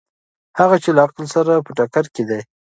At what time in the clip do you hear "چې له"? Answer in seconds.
0.83-1.01